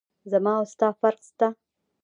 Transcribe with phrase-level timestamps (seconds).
[0.31, 1.47] زما او ستا فرق سته.